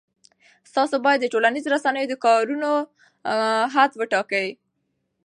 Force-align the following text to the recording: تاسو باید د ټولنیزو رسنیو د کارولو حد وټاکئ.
تاسو 0.75 0.95
باید 1.05 1.19
د 1.21 1.25
ټولنیزو 1.33 1.73
رسنیو 1.75 2.09
د 2.11 2.13
کارولو 2.25 2.71
حد 3.73 3.91
وټاکئ. 3.99 4.47